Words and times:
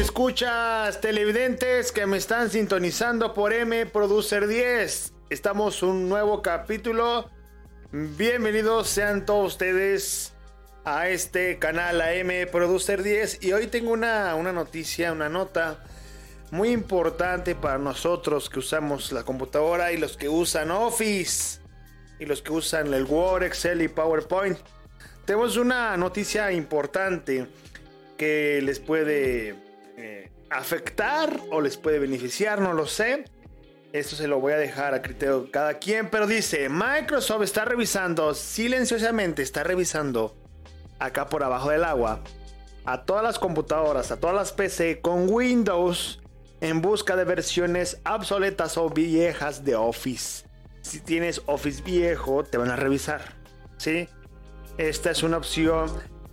escuchas 0.00 1.00
televidentes 1.00 1.90
que 1.90 2.06
me 2.06 2.18
están 2.18 2.50
sintonizando 2.50 3.34
por 3.34 3.52
M 3.52 3.84
Producer 3.86 4.46
10. 4.46 5.12
Estamos 5.28 5.82
un 5.82 6.08
nuevo 6.08 6.40
capítulo. 6.40 7.28
Bienvenidos 7.90 8.88
sean 8.88 9.26
todos 9.26 9.54
ustedes 9.54 10.34
a 10.84 11.08
este 11.08 11.58
canal 11.58 12.00
AM 12.00 12.48
Producer 12.52 13.02
10 13.02 13.42
y 13.42 13.52
hoy 13.52 13.66
tengo 13.66 13.90
una, 13.90 14.36
una 14.36 14.52
noticia, 14.52 15.10
una 15.10 15.28
nota 15.28 15.84
muy 16.52 16.70
importante 16.70 17.56
para 17.56 17.78
nosotros 17.78 18.48
que 18.48 18.60
usamos 18.60 19.10
la 19.10 19.24
computadora 19.24 19.90
y 19.90 19.96
los 19.96 20.16
que 20.16 20.28
usan 20.28 20.70
Office 20.70 21.60
y 22.20 22.26
los 22.26 22.40
que 22.40 22.52
usan 22.52 22.94
el 22.94 23.04
Word, 23.04 23.42
Excel 23.42 23.82
y 23.82 23.88
PowerPoint. 23.88 24.58
Tenemos 25.24 25.56
una 25.56 25.96
noticia 25.96 26.52
importante 26.52 27.48
que 28.16 28.60
les 28.62 28.78
puede 28.78 29.67
eh, 30.00 30.30
afectar 30.48 31.40
o 31.50 31.60
les 31.60 31.76
puede 31.76 31.98
beneficiar, 31.98 32.60
no 32.60 32.72
lo 32.72 32.86
sé. 32.86 33.24
Esto 33.92 34.14
se 34.14 34.28
lo 34.28 34.38
voy 34.38 34.52
a 34.52 34.56
dejar 34.56 34.94
a 34.94 35.02
criterio 35.02 35.40
de 35.40 35.50
cada 35.50 35.74
quien, 35.78 36.08
pero 36.08 36.28
dice, 36.28 36.68
Microsoft 36.68 37.42
está 37.42 37.64
revisando, 37.64 38.32
silenciosamente 38.34 39.42
está 39.42 39.64
revisando, 39.64 40.36
acá 41.00 41.26
por 41.26 41.42
abajo 41.42 41.70
del 41.70 41.82
agua, 41.82 42.22
a 42.84 43.04
todas 43.04 43.24
las 43.24 43.40
computadoras, 43.40 44.12
a 44.12 44.20
todas 44.20 44.36
las 44.36 44.52
PC 44.52 45.00
con 45.00 45.28
Windows 45.28 46.20
en 46.60 46.80
busca 46.80 47.16
de 47.16 47.24
versiones 47.24 48.00
obsoletas 48.08 48.78
o 48.78 48.90
viejas 48.90 49.64
de 49.64 49.74
Office. 49.74 50.46
Si 50.80 51.00
tienes 51.00 51.42
Office 51.46 51.82
viejo, 51.82 52.44
te 52.44 52.56
van 52.56 52.70
a 52.70 52.76
revisar. 52.76 53.34
¿Sí? 53.78 54.08
Esta 54.76 55.10
es 55.10 55.24
una 55.24 55.38
opción 55.38 55.90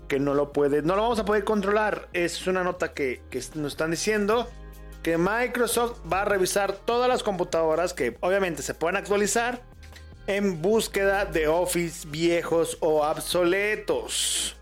que 0.07 0.19
no 0.19 0.33
lo 0.33 0.51
puede, 0.51 0.81
no 0.81 0.95
lo 0.95 1.03
vamos 1.03 1.19
a 1.19 1.25
poder 1.25 1.43
controlar. 1.43 2.09
Es 2.13 2.45
una 2.47 2.63
nota 2.63 2.93
que, 2.93 3.21
que 3.29 3.41
nos 3.55 3.73
están 3.73 3.91
diciendo 3.91 4.49
que 5.03 5.17
Microsoft 5.17 5.99
va 6.11 6.21
a 6.21 6.25
revisar 6.25 6.73
todas 6.73 7.07
las 7.07 7.21
computadoras 7.21 7.93
que 7.93 8.17
obviamente 8.21 8.63
se 8.63 8.73
pueden 8.73 8.97
actualizar 8.97 9.61
en 10.27 10.61
búsqueda 10.61 11.25
de 11.25 11.47
Office 11.47 12.07
viejos 12.07 12.77
o 12.81 13.07
obsoletos. 13.07 14.55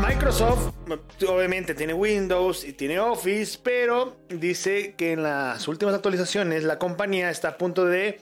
Microsoft 0.00 0.72
obviamente 1.28 1.74
tiene 1.74 1.94
Windows 1.94 2.64
y 2.64 2.72
tiene 2.72 2.98
Office, 3.00 3.58
pero 3.62 4.16
dice 4.28 4.94
que 4.96 5.12
en 5.12 5.22
las 5.22 5.66
últimas 5.68 5.94
actualizaciones 5.94 6.64
la 6.64 6.78
compañía 6.78 7.30
está 7.30 7.48
a 7.48 7.58
punto 7.58 7.84
de, 7.84 8.20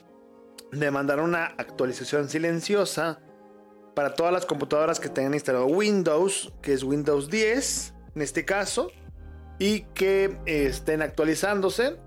de 0.71 0.91
mandar 0.91 1.19
una 1.19 1.45
actualización 1.45 2.29
silenciosa 2.29 3.19
para 3.93 4.13
todas 4.13 4.31
las 4.33 4.45
computadoras 4.45 4.99
que 4.99 5.09
tengan 5.09 5.33
instalado 5.33 5.65
Windows, 5.65 6.51
que 6.61 6.73
es 6.73 6.83
Windows 6.83 7.29
10 7.29 7.93
en 8.15 8.21
este 8.21 8.45
caso, 8.45 8.91
y 9.59 9.81
que 9.93 10.37
estén 10.45 11.01
actualizándose. 11.01 11.97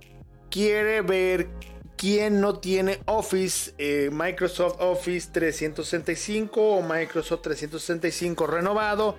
Quiere 0.51 1.03
ver 1.03 1.49
quién 1.97 2.41
no 2.41 2.59
tiene 2.59 3.01
Office, 3.07 3.75
eh, 3.79 4.11
Microsoft 4.13 4.77
Office 4.81 5.31
365 5.33 6.61
o 6.61 6.83
Microsoft 6.83 7.43
365 7.43 8.47
renovado, 8.47 9.17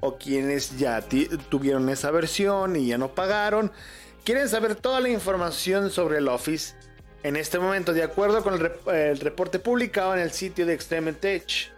o 0.00 0.18
quienes 0.18 0.78
ya 0.78 1.04
tuvieron 1.48 1.88
esa 1.88 2.10
versión 2.10 2.76
y 2.76 2.88
ya 2.88 2.98
no 2.98 3.14
pagaron. 3.14 3.72
Quieren 4.24 4.48
saber 4.48 4.74
toda 4.76 5.00
la 5.00 5.08
información 5.08 5.90
sobre 5.90 6.18
el 6.18 6.28
Office. 6.28 6.74
En 7.24 7.36
este 7.36 7.58
momento, 7.58 7.92
de 7.92 8.02
acuerdo 8.02 8.42
con 8.42 8.54
el, 8.54 8.94
el 8.94 9.20
reporte 9.20 9.58
publicado 9.60 10.14
en 10.14 10.20
el 10.20 10.32
sitio 10.32 10.66
de 10.66 10.74
Extreme 10.74 11.12
Tech, 11.12 11.72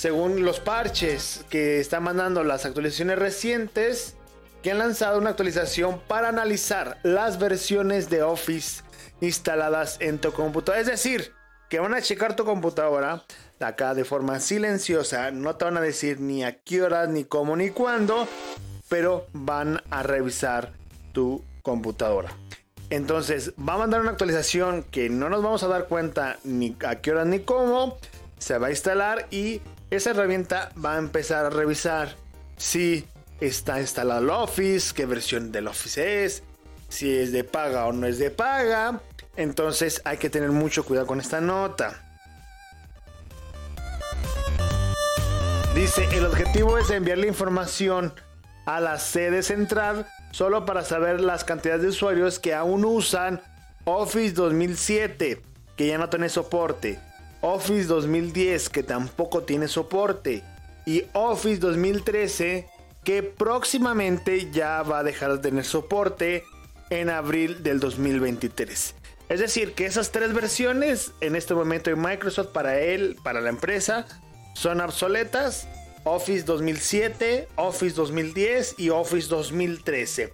según 0.00 0.46
los 0.46 0.60
parches 0.60 1.44
que 1.50 1.78
están 1.78 2.04
mandando 2.04 2.42
las 2.42 2.64
actualizaciones 2.64 3.18
recientes, 3.18 4.14
que 4.62 4.70
han 4.70 4.78
lanzado 4.78 5.18
una 5.18 5.28
actualización 5.28 6.00
para 6.08 6.30
analizar 6.30 6.96
las 7.02 7.38
versiones 7.38 8.08
de 8.08 8.22
Office 8.22 8.82
instaladas 9.20 9.98
en 10.00 10.18
tu 10.18 10.32
computadora. 10.32 10.80
Es 10.80 10.86
decir, 10.86 11.34
que 11.68 11.80
van 11.80 11.92
a 11.92 12.00
checar 12.00 12.34
tu 12.34 12.46
computadora 12.46 13.24
acá 13.60 13.92
de 13.92 14.06
forma 14.06 14.40
silenciosa. 14.40 15.32
No 15.32 15.56
te 15.56 15.66
van 15.66 15.76
a 15.76 15.82
decir 15.82 16.18
ni 16.18 16.44
a 16.44 16.58
qué 16.62 16.82
horas, 16.82 17.10
ni 17.10 17.24
cómo, 17.24 17.54
ni 17.54 17.68
cuándo, 17.68 18.26
pero 18.88 19.26
van 19.34 19.82
a 19.90 20.02
revisar 20.02 20.72
tu 21.12 21.44
computadora. 21.60 22.32
Entonces, 22.88 23.52
va 23.56 23.74
a 23.74 23.78
mandar 23.78 24.00
una 24.00 24.12
actualización 24.12 24.82
que 24.82 25.10
no 25.10 25.28
nos 25.28 25.42
vamos 25.42 25.62
a 25.62 25.68
dar 25.68 25.88
cuenta 25.88 26.38
ni 26.42 26.74
a 26.86 27.02
qué 27.02 27.10
horas 27.10 27.26
ni 27.26 27.40
cómo. 27.40 27.98
Se 28.38 28.56
va 28.56 28.68
a 28.68 28.70
instalar 28.70 29.26
y 29.30 29.60
esa 29.90 30.10
herramienta 30.10 30.70
va 30.82 30.94
a 30.94 30.98
empezar 30.98 31.44
a 31.44 31.50
revisar 31.50 32.14
si 32.56 33.06
está 33.40 33.80
instalado 33.80 34.20
el 34.20 34.30
Office, 34.30 34.94
qué 34.94 35.06
versión 35.06 35.50
del 35.50 35.66
Office 35.66 36.24
es, 36.24 36.42
si 36.88 37.16
es 37.16 37.32
de 37.32 37.44
paga 37.44 37.86
o 37.86 37.92
no 37.92 38.06
es 38.06 38.18
de 38.18 38.30
paga. 38.30 39.00
Entonces 39.36 40.00
hay 40.04 40.18
que 40.18 40.30
tener 40.30 40.50
mucho 40.50 40.84
cuidado 40.84 41.06
con 41.06 41.20
esta 41.20 41.40
nota. 41.40 42.04
Dice, 45.74 46.06
el 46.12 46.26
objetivo 46.26 46.78
es 46.78 46.90
enviarle 46.90 47.28
información 47.28 48.12
a 48.66 48.80
la 48.80 48.98
sede 48.98 49.42
central 49.42 50.06
solo 50.30 50.66
para 50.66 50.84
saber 50.84 51.20
las 51.20 51.44
cantidades 51.44 51.82
de 51.82 51.88
usuarios 51.88 52.38
que 52.38 52.54
aún 52.54 52.84
usan 52.84 53.40
Office 53.84 54.34
2007, 54.34 55.40
que 55.76 55.86
ya 55.86 55.98
no 55.98 56.08
tiene 56.08 56.28
soporte. 56.28 57.00
Office 57.40 57.86
2010 57.86 58.68
que 58.68 58.82
tampoco 58.82 59.42
tiene 59.42 59.68
soporte 59.68 60.42
y 60.86 61.04
Office 61.12 61.58
2013 61.60 62.68
que 63.04 63.22
próximamente 63.22 64.50
ya 64.50 64.82
va 64.82 64.98
a 64.98 65.02
dejar 65.02 65.32
de 65.32 65.38
tener 65.38 65.64
soporte 65.64 66.44
en 66.90 67.08
abril 67.08 67.62
del 67.62 67.80
2023. 67.80 68.94
Es 69.28 69.40
decir, 69.40 69.74
que 69.74 69.86
esas 69.86 70.10
tres 70.10 70.32
versiones 70.32 71.12
en 71.20 71.36
este 71.36 71.54
momento 71.54 71.88
de 71.88 71.96
Microsoft 71.96 72.48
para 72.48 72.80
él, 72.80 73.16
para 73.22 73.40
la 73.40 73.48
empresa, 73.48 74.06
son 74.54 74.80
obsoletas. 74.80 75.68
Office 76.04 76.44
2007, 76.44 77.46
Office 77.56 77.94
2010 77.94 78.74
y 78.78 78.90
Office 78.90 79.28
2013. 79.28 80.32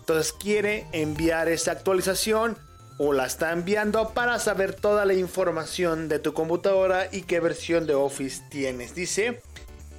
Entonces 0.00 0.32
quiere 0.32 0.86
enviar 0.92 1.48
esa 1.48 1.72
actualización 1.72 2.58
o 2.98 3.12
la 3.12 3.26
está 3.26 3.52
enviando 3.52 4.10
para 4.10 4.38
saber 4.38 4.74
toda 4.74 5.04
la 5.04 5.14
información 5.14 6.08
de 6.08 6.18
tu 6.18 6.32
computadora 6.34 7.08
y 7.10 7.22
qué 7.22 7.40
versión 7.40 7.86
de 7.86 7.94
Office 7.94 8.42
tienes. 8.50 8.94
Dice, 8.94 9.40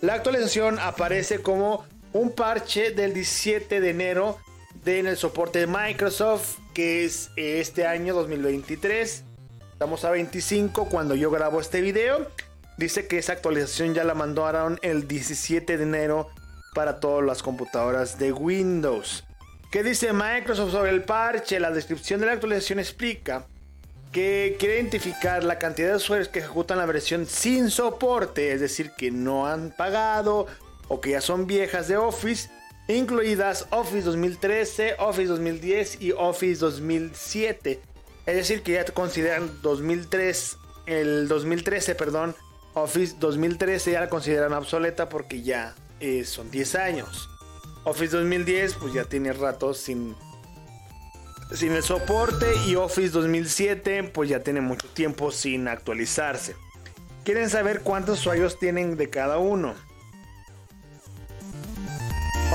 la 0.02 0.16
actualización 0.16 0.80
aparece 0.80 1.40
como 1.40 1.86
un 2.14 2.32
parche 2.32 2.92
del 2.92 3.14
17 3.14 3.82
de 3.82 3.90
enero 3.90 4.38
de 4.84 5.00
en 5.00 5.08
el 5.08 5.18
soporte 5.18 5.60
de 5.60 5.68
Microsoft, 5.68 6.60
que 6.74 7.06
es 7.06 7.30
este 7.36 7.88
año 7.88 8.14
2023. 8.14 9.24
Estamos 9.72 10.06
a 10.06 10.12
25 10.12 10.90
cuando 10.90 11.16
yo 11.16 11.32
grabo 11.32 11.60
este 11.60 11.82
video. 11.82 12.28
Dice 12.78 13.08
que 13.08 13.18
esa 13.18 13.34
actualización 13.34 13.94
ya 13.94 14.04
la 14.04 14.14
mandaron 14.14 14.80
el 14.82 15.08
17 15.08 15.78
de 15.78 15.84
enero 15.84 16.30
para 16.74 17.00
todas 17.00 17.26
las 17.26 17.44
computadoras 17.44 18.18
de 18.18 18.34
Windows. 18.34 19.24
¿Qué 19.74 19.82
dice 19.82 20.14
Microsoft 20.14 20.72
sobre 20.72 20.92
el 20.92 21.02
parche? 21.02 21.60
La 21.60 21.72
descripción 21.72 22.20
de 22.20 22.28
la 22.28 22.34
actualización 22.34 22.78
explica 22.78 23.48
que 24.12 24.56
quiere 24.60 24.76
identificar 24.76 25.44
la 25.44 25.58
cantidad 25.58 25.90
de 25.90 25.96
usuarios 25.96 26.28
que 26.28 26.38
ejecutan 26.38 26.78
la 26.78 26.86
versión 26.86 27.26
sin 27.26 27.72
soporte, 27.72 28.54
es 28.54 28.62
decir, 28.62 28.92
que 28.92 29.10
no 29.10 29.48
han 29.48 29.72
pagado 29.72 30.46
o 30.90 31.02
que 31.02 31.10
ya 31.10 31.22
son 31.22 31.48
viejas 31.48 31.88
de 31.88 31.98
Office, 31.98 32.52
incluidas 32.88 33.66
Office 33.72 34.04
2013, 34.04 34.98
Office 35.00 35.30
2010 35.30 36.02
y 36.04 36.12
Office 36.12 36.60
2007. 36.60 37.80
Es 38.28 38.36
decir, 38.36 38.62
que 38.62 38.74
ya 38.74 38.86
consideran 38.86 39.60
2003, 39.64 40.56
el 40.86 41.28
2013, 41.28 41.96
perdón, 41.96 42.36
Office 42.76 43.16
2013 43.20 43.94
ya 43.94 44.02
la 44.02 44.10
consideran 44.10 44.54
obsoleta 44.54 45.10
porque 45.10 45.42
ya 45.42 45.74
eh, 46.00 46.26
son 46.26 46.52
10 46.52 46.76
años. 46.76 47.33
Office 47.86 48.16
2010 48.16 48.76
pues 48.76 48.94
ya 48.94 49.06
tiene 49.06 49.34
rato 49.34 49.74
sin, 49.74 50.16
sin 51.54 51.74
el 51.74 51.84
soporte 51.84 52.48
y 52.68 52.76
Office 52.76 53.10
2007 53.10 54.04
pues 54.14 54.30
ya 54.30 54.42
tiene 54.42 54.62
mucho 54.62 54.88
tiempo 54.88 55.32
sin 55.32 55.68
actualizarse. 55.68 56.56
Quieren 57.24 57.50
saber 57.50 57.82
cuántos 57.82 58.20
usuarios 58.20 58.60
tienen 58.60 58.98
de 58.98 59.10
cada 59.10 59.38
uno. 59.38 59.76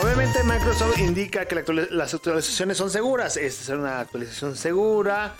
Obviamente 0.03 0.45
Microsoft 0.45 0.99
indica 0.99 1.47
que 1.47 1.63
las 1.91 2.15
actualizaciones 2.15 2.77
son 2.77 2.91
seguras. 2.91 3.37
Esta 3.37 3.63
es 3.63 3.69
una 3.71 4.01
actualización 4.01 4.57
segura 4.57 5.35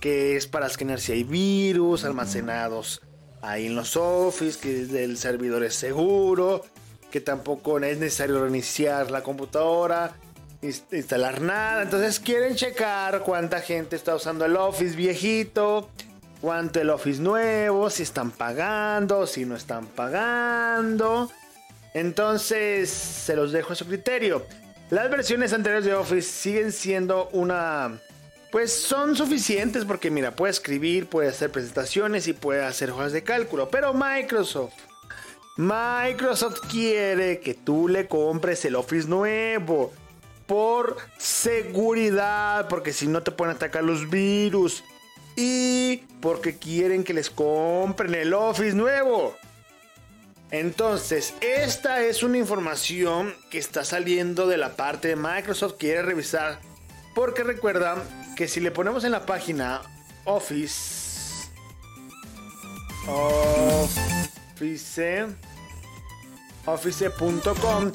que 0.00 0.36
es 0.36 0.46
para 0.46 0.66
escanear 0.66 0.98
si 0.98 1.12
hay 1.12 1.24
virus 1.24 2.04
almacenados 2.04 3.02
ahí 3.42 3.66
en 3.66 3.76
los 3.76 3.96
Office, 3.96 4.58
que 4.58 5.04
el 5.04 5.16
servidor 5.16 5.62
es 5.62 5.74
seguro, 5.74 6.64
que 7.10 7.20
tampoco 7.20 7.78
es 7.78 7.98
necesario 7.98 8.42
reiniciar 8.42 9.10
la 9.10 9.22
computadora, 9.22 10.14
instalar 10.62 11.40
nada. 11.40 11.82
Entonces 11.82 12.20
quieren 12.20 12.54
checar 12.54 13.20
cuánta 13.20 13.60
gente 13.60 13.96
está 13.96 14.14
usando 14.14 14.44
el 14.44 14.56
Office 14.56 14.96
viejito, 14.96 15.90
cuánto 16.40 16.80
el 16.80 16.90
Office 16.90 17.20
nuevo, 17.20 17.90
si 17.90 18.02
están 18.02 18.30
pagando, 18.30 19.26
si 19.26 19.44
no 19.44 19.56
están 19.56 19.86
pagando. 19.86 21.30
Entonces, 21.92 22.88
se 22.88 23.34
los 23.34 23.52
dejo 23.52 23.72
a 23.72 23.76
su 23.76 23.86
criterio. 23.86 24.46
Las 24.90 25.10
versiones 25.10 25.52
anteriores 25.52 25.84
de 25.84 25.94
Office 25.94 26.28
siguen 26.28 26.72
siendo 26.72 27.28
una... 27.32 28.00
Pues 28.50 28.72
son 28.72 29.14
suficientes 29.14 29.84
porque 29.84 30.10
mira, 30.10 30.34
puede 30.34 30.50
escribir, 30.50 31.06
puede 31.06 31.28
hacer 31.28 31.50
presentaciones 31.50 32.26
y 32.26 32.32
puede 32.32 32.64
hacer 32.64 32.90
hojas 32.90 33.12
de 33.12 33.22
cálculo. 33.22 33.70
Pero 33.70 33.94
Microsoft, 33.94 34.74
Microsoft 35.60 36.60
quiere 36.70 37.40
que 37.40 37.52
tú 37.52 37.86
le 37.86 38.08
compres 38.08 38.64
el 38.64 38.76
Office 38.76 39.06
nuevo. 39.06 39.92
Por 40.46 40.96
seguridad, 41.18 42.66
porque 42.68 42.94
si 42.94 43.06
no 43.06 43.22
te 43.22 43.30
pueden 43.30 43.56
atacar 43.56 43.84
los 43.84 44.08
virus. 44.08 44.82
Y 45.36 45.98
porque 46.22 46.56
quieren 46.56 47.04
que 47.04 47.12
les 47.12 47.28
compren 47.28 48.14
el 48.14 48.32
Office 48.32 48.74
nuevo. 48.74 49.36
Entonces, 50.50 51.34
esta 51.42 52.00
es 52.04 52.22
una 52.22 52.38
información 52.38 53.34
que 53.50 53.58
está 53.58 53.84
saliendo 53.84 54.46
de 54.46 54.56
la 54.56 54.76
parte 54.76 55.08
de 55.08 55.16
Microsoft. 55.16 55.74
Quiere 55.78 56.00
revisar. 56.00 56.58
Porque 57.14 57.44
recuerda 57.44 58.02
que 58.34 58.48
si 58.48 58.60
le 58.60 58.70
ponemos 58.70 59.04
en 59.04 59.12
la 59.12 59.26
página 59.26 59.82
Office. 60.24 61.50
Office. 63.06 64.10
Office.com. 66.66 67.92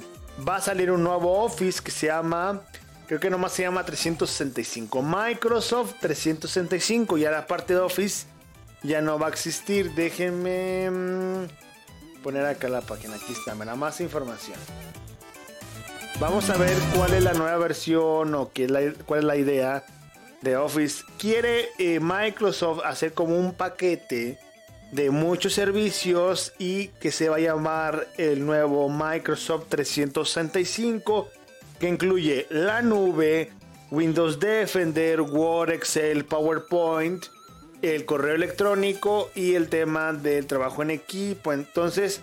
Va 0.48 0.58
a 0.58 0.62
salir 0.62 0.92
un 0.92 1.04
nuevo 1.04 1.44
Office 1.44 1.82
que 1.82 1.92
se 1.92 2.08
llama. 2.08 2.62
Creo 3.08 3.20
que 3.20 3.30
nomás 3.30 3.54
se 3.54 3.64
llama 3.64 3.86
365. 3.86 5.02
Microsoft 5.02 5.96
365. 6.02 7.18
Ya 7.18 7.32
la 7.32 7.48
parte 7.48 7.74
de 7.74 7.80
Office 7.80 8.26
ya 8.84 9.02
no 9.02 9.20
va 9.20 9.28
a 9.28 9.30
existir. 9.30 9.94
Déjenme 9.94 10.90
mm, 10.90 12.22
poner 12.24 12.46
acá 12.46 12.68
la 12.68 12.82
página. 12.82 13.16
Aquí 13.16 13.34
está, 13.34 13.56
me 13.56 13.66
da 13.66 13.76
más 13.76 14.02
información. 14.02 14.60
Vamos 16.20 16.50
a 16.50 16.58
ver 16.58 16.78
cuál 16.96 17.14
es 17.14 17.24
la 17.24 17.34
nueva 17.34 17.58
versión 17.58 18.36
o 18.36 18.52
qué 18.54 18.94
cuál 19.06 19.20
es 19.20 19.26
la 19.26 19.36
idea 19.36 19.86
de 20.42 20.56
Office. 20.56 21.04
Quiere 21.18 21.70
eh, 21.78 22.00
Microsoft 22.00 22.82
hacer 22.86 23.14
como 23.14 23.38
un 23.38 23.54
paquete 23.54 24.40
de 24.92 25.10
muchos 25.10 25.54
servicios 25.54 26.54
y 26.58 26.88
que 27.00 27.12
se 27.12 27.30
va 27.30 27.38
a 27.38 27.40
llamar 27.40 28.08
el 28.18 28.46
nuevo 28.46 28.90
Microsoft 28.90 29.66
365 29.70 31.30
que 31.80 31.90
incluye 31.90 32.48
la 32.50 32.82
nube, 32.82 33.52
Windows 33.92 34.40
Defender, 34.40 35.22
Word, 35.22 35.72
Excel, 35.72 36.26
PowerPoint, 36.26 37.26
el 37.82 38.06
correo 38.06 38.36
electrónico 38.36 39.30
y 39.36 39.56
el 39.56 39.70
tema 39.70 40.14
del 40.14 40.48
trabajo 40.48 40.82
en 40.82 40.92
equipo. 40.92 41.54
Entonces, 41.54 42.22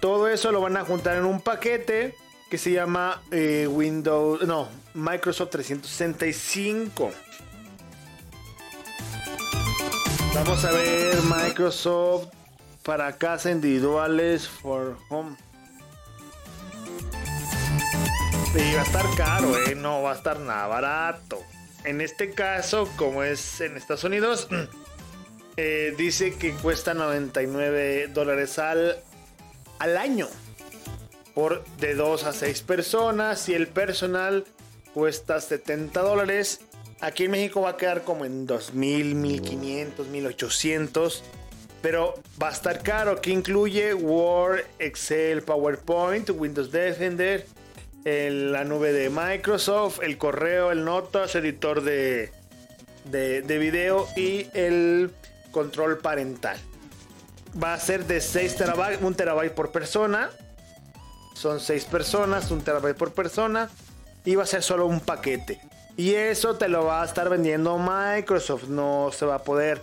todo 0.00 0.28
eso 0.28 0.52
lo 0.52 0.60
van 0.60 0.76
a 0.76 0.84
juntar 0.84 1.16
en 1.16 1.24
un 1.24 1.40
paquete 1.40 2.14
que 2.50 2.58
se 2.58 2.70
llama 2.70 3.22
eh, 3.30 3.66
Windows, 3.68 4.46
no, 4.46 4.68
Microsoft 4.94 5.50
365. 5.50 7.10
Vamos 10.36 10.66
a 10.66 10.70
ver 10.70 11.16
Microsoft 11.22 12.26
para 12.82 13.16
casa 13.16 13.50
individuales 13.50 14.46
for 14.46 14.98
home. 15.08 15.34
Y 18.54 18.74
va 18.74 18.82
a 18.82 18.84
estar 18.84 19.06
caro, 19.16 19.56
¿eh? 19.56 19.74
No 19.74 20.02
va 20.02 20.12
a 20.12 20.14
estar 20.14 20.38
nada 20.38 20.66
barato. 20.66 21.38
En 21.84 22.02
este 22.02 22.32
caso, 22.32 22.86
como 22.96 23.22
es 23.22 23.62
en 23.62 23.78
Estados 23.78 24.04
Unidos, 24.04 24.46
eh, 25.56 25.94
dice 25.96 26.34
que 26.34 26.52
cuesta 26.52 26.92
99 26.92 28.08
dólares 28.08 28.58
al, 28.58 28.98
al 29.78 29.96
año. 29.96 30.28
Por 31.34 31.64
de 31.78 31.94
2 31.94 32.24
a 32.24 32.34
6 32.34 32.60
personas. 32.60 33.48
Y 33.48 33.54
el 33.54 33.68
personal 33.68 34.44
cuesta 34.92 35.40
70 35.40 35.98
dólares. 36.02 36.60
Aquí 37.00 37.24
en 37.24 37.30
México 37.32 37.60
va 37.60 37.70
a 37.70 37.76
quedar 37.76 38.04
como 38.04 38.24
en 38.24 38.46
2000, 38.46 39.14
1500, 39.14 40.06
1800. 40.08 41.24
Pero 41.82 42.14
va 42.42 42.48
a 42.48 42.52
estar 42.52 42.82
caro. 42.82 43.20
Que 43.20 43.30
incluye 43.30 43.94
Word, 43.94 44.64
Excel, 44.78 45.42
PowerPoint, 45.42 46.30
Windows 46.30 46.70
Defender 46.72 47.46
la 48.06 48.62
nube 48.62 48.92
de 48.92 49.10
Microsoft, 49.10 50.00
el 50.02 50.16
correo, 50.16 50.70
el 50.70 50.84
Notas, 50.84 51.34
editor 51.34 51.82
de, 51.82 52.30
de, 53.04 53.58
video 53.58 54.06
y 54.16 54.46
el 54.54 55.10
control 55.50 55.98
parental. 55.98 56.56
Va 57.60 57.74
a 57.74 57.80
ser 57.80 58.06
de 58.06 58.20
6 58.20 58.56
terabytes, 58.56 59.02
1 59.02 59.16
terabyte 59.16 59.54
por 59.54 59.72
persona. 59.72 60.30
Son 61.34 61.58
6 61.58 61.84
personas, 61.86 62.48
1 62.50 62.62
terabyte 62.62 62.96
por 62.96 63.12
persona. 63.12 63.70
Y 64.24 64.36
va 64.36 64.44
a 64.44 64.46
ser 64.46 64.62
solo 64.62 64.86
un 64.86 65.00
paquete. 65.00 65.60
Y 65.96 66.14
eso 66.14 66.56
te 66.56 66.68
lo 66.68 66.84
va 66.84 67.02
a 67.02 67.04
estar 67.06 67.28
vendiendo 67.28 67.78
Microsoft. 67.78 68.64
No 68.68 69.10
se 69.12 69.24
va 69.24 69.36
a 69.36 69.42
poder 69.42 69.82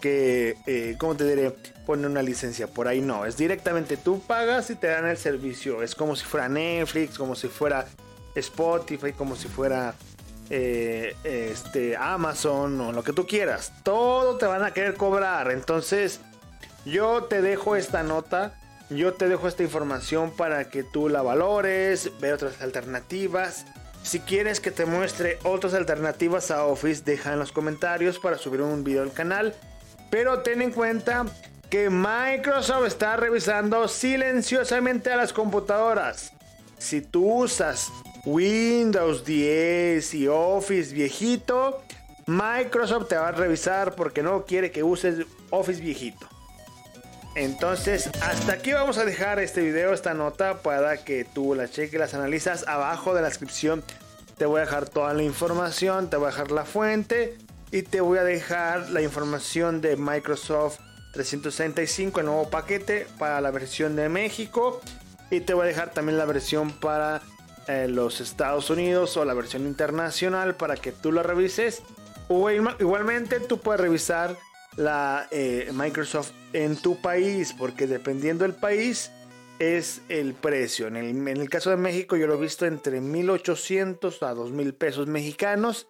que, 0.00 0.56
eh, 0.66 0.96
¿cómo 0.98 1.16
te 1.16 1.24
diré? 1.24 1.50
Poner 1.84 2.08
una 2.08 2.22
licencia 2.22 2.68
por 2.68 2.86
ahí. 2.86 3.00
No, 3.00 3.26
es 3.26 3.36
directamente 3.36 3.96
tú 3.96 4.20
pagas 4.20 4.70
y 4.70 4.76
te 4.76 4.86
dan 4.86 5.06
el 5.06 5.16
servicio. 5.16 5.82
Es 5.82 5.94
como 5.94 6.14
si 6.14 6.24
fuera 6.24 6.48
Netflix, 6.48 7.18
como 7.18 7.34
si 7.34 7.48
fuera 7.48 7.86
Spotify, 8.36 9.12
como 9.12 9.34
si 9.34 9.48
fuera 9.48 9.94
eh, 10.50 11.16
este, 11.24 11.96
Amazon 11.96 12.80
o 12.80 12.92
lo 12.92 13.02
que 13.02 13.12
tú 13.12 13.26
quieras. 13.26 13.72
Todo 13.82 14.36
te 14.36 14.46
van 14.46 14.62
a 14.62 14.72
querer 14.72 14.94
cobrar. 14.94 15.50
Entonces, 15.50 16.20
yo 16.84 17.24
te 17.24 17.42
dejo 17.42 17.74
esta 17.74 18.02
nota. 18.04 18.54
Yo 18.90 19.12
te 19.12 19.28
dejo 19.28 19.48
esta 19.48 19.62
información 19.62 20.30
para 20.34 20.70
que 20.70 20.82
tú 20.82 21.10
la 21.10 21.20
valores, 21.20 22.10
ve 22.20 22.32
otras 22.32 22.62
alternativas. 22.62 23.66
Si 24.02 24.20
quieres 24.20 24.60
que 24.60 24.70
te 24.70 24.86
muestre 24.86 25.38
otras 25.44 25.74
alternativas 25.74 26.50
a 26.50 26.64
Office, 26.64 27.02
deja 27.04 27.32
en 27.32 27.38
los 27.38 27.52
comentarios 27.52 28.18
para 28.18 28.38
subir 28.38 28.62
un 28.62 28.84
video 28.84 29.02
al 29.02 29.12
canal. 29.12 29.54
Pero 30.10 30.40
ten 30.40 30.62
en 30.62 30.72
cuenta 30.72 31.26
que 31.68 31.90
Microsoft 31.90 32.86
está 32.86 33.16
revisando 33.16 33.86
silenciosamente 33.88 35.12
a 35.12 35.16
las 35.16 35.32
computadoras. 35.32 36.32
Si 36.78 37.02
tú 37.02 37.42
usas 37.42 37.88
Windows 38.24 39.24
10 39.24 40.14
y 40.14 40.28
Office 40.28 40.94
viejito, 40.94 41.82
Microsoft 42.26 43.08
te 43.08 43.16
va 43.16 43.28
a 43.28 43.32
revisar 43.32 43.94
porque 43.94 44.22
no 44.22 44.44
quiere 44.44 44.70
que 44.70 44.82
uses 44.82 45.26
Office 45.50 45.82
viejito. 45.82 46.26
Entonces, 47.34 48.10
hasta 48.20 48.54
aquí 48.54 48.72
vamos 48.72 48.98
a 48.98 49.04
dejar 49.04 49.38
este 49.38 49.60
video, 49.60 49.92
esta 49.92 50.14
nota, 50.14 50.62
para 50.62 51.04
que 51.04 51.24
tú 51.24 51.54
la 51.54 51.68
cheques, 51.68 51.98
las 51.98 52.14
analizas. 52.14 52.66
Abajo 52.66 53.14
de 53.14 53.22
la 53.22 53.28
descripción 53.28 53.84
te 54.38 54.46
voy 54.46 54.58
a 54.58 54.64
dejar 54.64 54.88
toda 54.88 55.12
la 55.14 55.22
información, 55.22 56.10
te 56.10 56.16
voy 56.16 56.26
a 56.26 56.30
dejar 56.30 56.52
la 56.52 56.64
fuente 56.64 57.36
y 57.72 57.82
te 57.82 58.00
voy 58.00 58.18
a 58.18 58.24
dejar 58.24 58.88
la 58.90 59.02
información 59.02 59.80
de 59.80 59.96
Microsoft 59.96 60.78
365, 61.12 62.20
el 62.20 62.26
nuevo 62.26 62.48
paquete 62.48 63.06
para 63.18 63.40
la 63.40 63.50
versión 63.50 63.96
de 63.96 64.08
México. 64.08 64.80
Y 65.30 65.40
te 65.40 65.54
voy 65.54 65.64
a 65.64 65.66
dejar 65.66 65.90
también 65.90 66.16
la 66.18 66.24
versión 66.24 66.70
para 66.70 67.20
eh, 67.66 67.86
los 67.88 68.20
Estados 68.20 68.70
Unidos 68.70 69.16
o 69.16 69.24
la 69.24 69.34
versión 69.34 69.66
internacional 69.66 70.54
para 70.54 70.76
que 70.76 70.92
tú 70.92 71.12
la 71.12 71.22
revises. 71.22 71.82
Igualmente 72.30 73.40
tú 73.40 73.58
puedes 73.58 73.80
revisar 73.80 74.36
la 74.78 75.26
eh, 75.32 75.70
Microsoft 75.74 76.30
en 76.52 76.76
tu 76.76 77.02
país, 77.02 77.52
porque 77.52 77.86
dependiendo 77.86 78.44
del 78.44 78.54
país 78.54 79.10
es 79.58 80.00
el 80.08 80.34
precio. 80.34 80.86
En 80.86 80.96
el, 80.96 81.08
en 81.08 81.28
el 81.28 81.50
caso 81.50 81.70
de 81.70 81.76
México 81.76 82.16
yo 82.16 82.28
lo 82.28 82.34
he 82.34 82.40
visto 82.40 82.64
entre 82.64 83.00
1800 83.00 84.22
a 84.22 84.34
2000 84.34 84.74
pesos 84.74 85.08
mexicanos. 85.08 85.88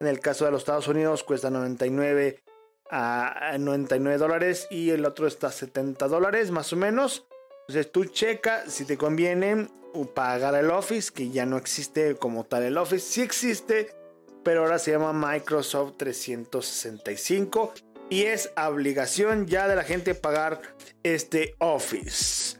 En 0.00 0.08
el 0.08 0.18
caso 0.18 0.44
de 0.44 0.50
los 0.50 0.62
Estados 0.62 0.88
Unidos 0.88 1.22
cuesta 1.22 1.48
99 1.48 2.42
a 2.90 3.56
99 3.58 4.18
dólares 4.18 4.66
y 4.70 4.90
el 4.90 5.06
otro 5.06 5.26
está 5.26 5.46
a 5.46 5.52
70 5.52 6.08
dólares 6.08 6.50
más 6.50 6.72
o 6.72 6.76
menos. 6.76 7.26
Entonces 7.60 7.92
tú 7.92 8.04
checa 8.04 8.68
si 8.68 8.84
te 8.84 8.98
conviene 8.98 9.68
pagar 10.12 10.56
el 10.56 10.70
Office, 10.70 11.12
que 11.14 11.30
ya 11.30 11.46
no 11.46 11.56
existe 11.56 12.16
como 12.16 12.44
tal 12.44 12.64
el 12.64 12.76
Office. 12.76 13.06
Sí 13.06 13.22
existe, 13.22 13.94
pero 14.42 14.62
ahora 14.62 14.80
se 14.80 14.90
llama 14.90 15.12
Microsoft 15.12 15.94
365 15.98 17.72
y 18.10 18.22
es 18.22 18.52
obligación 18.56 19.46
ya 19.46 19.68
de 19.68 19.76
la 19.76 19.84
gente 19.84 20.14
pagar 20.14 20.60
este 21.02 21.54
Office. 21.58 22.58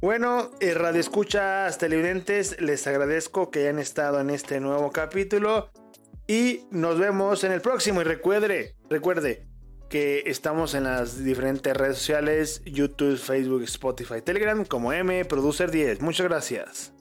Bueno, 0.00 0.50
eh, 0.60 0.72
radio 0.72 0.98
escuchas 0.98 1.76
televidentes, 1.76 2.60
les 2.60 2.86
agradezco 2.86 3.50
que 3.50 3.60
hayan 3.60 3.78
estado 3.78 4.20
en 4.20 4.30
este 4.30 4.58
nuevo 4.58 4.90
capítulo. 4.90 5.70
Y 6.26 6.66
nos 6.70 6.98
vemos 6.98 7.44
en 7.44 7.52
el 7.52 7.60
próximo. 7.60 8.00
Y 8.00 8.04
recuerde, 8.04 8.76
recuerde 8.88 9.46
que 9.88 10.22
estamos 10.26 10.74
en 10.74 10.84
las 10.84 11.22
diferentes 11.22 11.76
redes 11.76 11.98
sociales: 11.98 12.62
YouTube, 12.64 13.18
Facebook, 13.18 13.62
Spotify, 13.64 14.22
Telegram, 14.22 14.64
como 14.64 14.92
M 14.92 15.24
Producer 15.24 15.70
10. 15.70 16.00
Muchas 16.00 16.28
gracias. 16.28 16.94